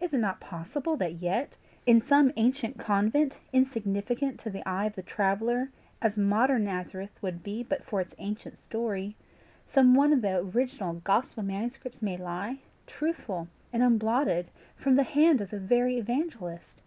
[0.00, 1.56] Is it not possible that yet,
[1.86, 5.70] in some ancient convent, insignificant to the eye of the traveller
[6.02, 9.14] as modern Nazareth would be but for its ancient story,
[9.64, 15.40] some one of the original gospel manuscripts may lie, truthful and unblotted from the hand
[15.40, 16.80] of the very evangelist?